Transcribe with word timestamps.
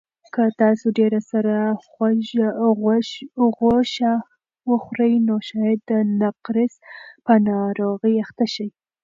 که 0.33 0.43
تاسو 0.61 0.85
ډېره 0.99 1.19
سره 1.31 1.55
غوښه 3.57 4.11
وخورئ 4.69 5.13
نو 5.27 5.35
شاید 5.49 5.79
د 5.89 5.91
نقرس 6.21 6.73
په 7.25 7.33
ناروغۍ 7.47 8.15
اخته 8.23 8.45
شئ. 8.53 8.67